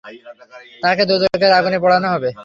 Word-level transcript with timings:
তাকে 0.83 1.03
দোযখের 1.05 1.51
আগুনে 1.51 1.77
পোড়ানো 1.79 2.07
হবে। 2.07 2.29